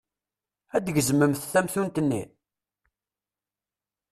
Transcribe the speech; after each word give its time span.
Ad 0.75 0.81
d-gezmemt 0.85 1.41
tamtunt-nni? 1.51 2.23